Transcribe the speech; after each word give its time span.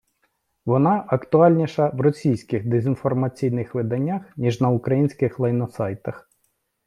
Вона 0.65 1.05
актуальніша 1.07 1.87
в 1.89 2.01
російських 2.01 2.67
дезінформаційних 2.67 3.75
виданнях, 3.75 4.25
ніж 4.37 4.61
на 4.61 4.69
українських 4.69 5.39
лайносайтах. 5.39 6.29